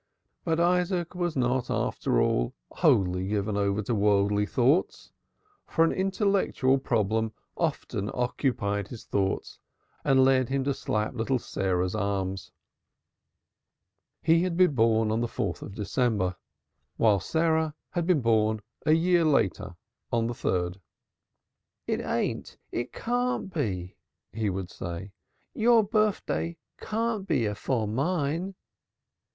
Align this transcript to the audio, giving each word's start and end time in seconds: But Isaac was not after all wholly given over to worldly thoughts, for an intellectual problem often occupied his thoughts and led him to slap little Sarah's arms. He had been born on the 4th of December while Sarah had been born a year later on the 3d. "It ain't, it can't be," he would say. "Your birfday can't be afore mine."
But 0.43 0.59
Isaac 0.59 1.13
was 1.13 1.35
not 1.35 1.69
after 1.69 2.19
all 2.19 2.55
wholly 2.71 3.27
given 3.27 3.55
over 3.55 3.83
to 3.83 3.93
worldly 3.93 4.47
thoughts, 4.47 5.11
for 5.67 5.83
an 5.85 5.91
intellectual 5.91 6.79
problem 6.79 7.33
often 7.55 8.09
occupied 8.15 8.87
his 8.87 9.05
thoughts 9.05 9.59
and 10.03 10.25
led 10.25 10.49
him 10.49 10.63
to 10.63 10.73
slap 10.73 11.13
little 11.13 11.37
Sarah's 11.37 11.93
arms. 11.93 12.51
He 14.23 14.41
had 14.41 14.57
been 14.57 14.73
born 14.73 15.11
on 15.11 15.21
the 15.21 15.27
4th 15.27 15.61
of 15.61 15.75
December 15.75 16.35
while 16.97 17.19
Sarah 17.19 17.75
had 17.91 18.07
been 18.07 18.21
born 18.21 18.61
a 18.87 18.93
year 18.93 19.23
later 19.23 19.75
on 20.11 20.25
the 20.25 20.33
3d. 20.33 20.77
"It 21.85 22.01
ain't, 22.01 22.57
it 22.71 22.91
can't 22.91 23.53
be," 23.53 23.97
he 24.33 24.49
would 24.49 24.71
say. 24.71 25.11
"Your 25.53 25.83
birfday 25.83 26.57
can't 26.79 27.27
be 27.27 27.45
afore 27.45 27.87
mine." 27.87 28.55